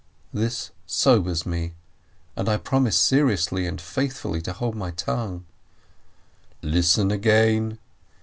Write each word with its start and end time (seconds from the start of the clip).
This 0.33 0.71
sobers 0.87 1.45
me, 1.45 1.75
and 2.35 2.49
I 2.49 2.57
promise 2.57 2.99
seriously 2.99 3.67
and 3.67 3.79
faith 3.79 4.17
fully 4.17 4.41
to 4.41 4.53
hold 4.53 4.73
my 4.75 4.89
tongue. 4.89 5.45
"Listen 6.63 7.11
again. 7.11 7.77